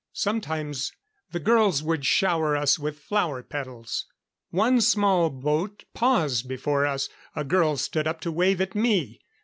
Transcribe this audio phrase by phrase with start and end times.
[0.13, 0.91] Sometimes
[1.31, 4.07] the girls would shower us with flower petals.
[4.49, 7.07] One small boat paused before us.
[7.35, 9.21] A girl stood up to wave at me.